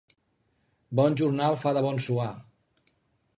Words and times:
Bon 0.99 1.17
jornal 1.21 1.59
fa 1.65 1.75
de 1.79 1.85
bon 1.89 2.01
suar. 2.07 2.31